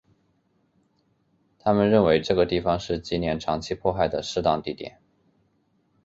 [1.59, 4.99] 他们认为这个地方是纪念长期迫害的适当地点。